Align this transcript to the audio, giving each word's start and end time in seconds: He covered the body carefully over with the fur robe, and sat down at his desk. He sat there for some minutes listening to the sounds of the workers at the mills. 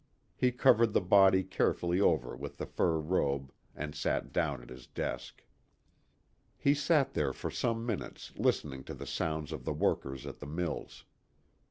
He 0.35 0.51
covered 0.51 0.93
the 0.93 0.99
body 0.99 1.43
carefully 1.43 2.01
over 2.01 2.35
with 2.35 2.57
the 2.57 2.65
fur 2.65 2.97
robe, 2.97 3.51
and 3.75 3.93
sat 3.93 4.33
down 4.33 4.63
at 4.63 4.69
his 4.71 4.87
desk. 4.87 5.43
He 6.57 6.73
sat 6.73 7.13
there 7.13 7.33
for 7.33 7.51
some 7.51 7.85
minutes 7.85 8.33
listening 8.35 8.83
to 8.85 8.95
the 8.95 9.05
sounds 9.05 9.51
of 9.51 9.63
the 9.63 9.73
workers 9.73 10.25
at 10.25 10.39
the 10.39 10.47
mills. 10.47 11.05